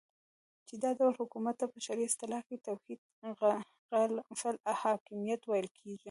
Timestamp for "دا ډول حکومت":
0.83-1.55